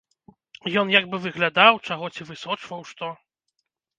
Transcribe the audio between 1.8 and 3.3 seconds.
чаго ці высочваў што.